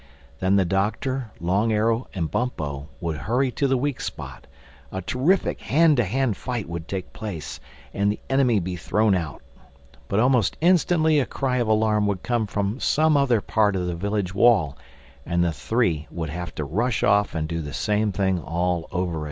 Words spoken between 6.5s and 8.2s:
would take place and the